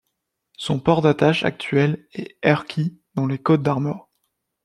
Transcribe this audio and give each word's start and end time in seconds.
Son 0.57 0.79
port 0.79 1.03
d'attache 1.03 1.43
actuel 1.43 2.07
est 2.13 2.35
Erquy 2.41 2.99
dans 3.13 3.27
les 3.27 3.37
Côtes-d'Armor. 3.37 4.09